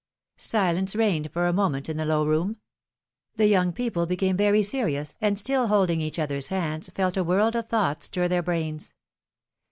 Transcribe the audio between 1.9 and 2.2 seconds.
the'